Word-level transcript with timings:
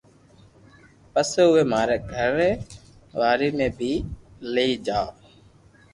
پسي 1.11 1.37
اووي 1.45 1.63
ماري 1.71 1.97
گھر 2.13 2.35
وارو 3.19 3.49
ني 3.57 3.67
بي 3.77 3.91
لئي 4.53 4.71
جاو 4.85 5.07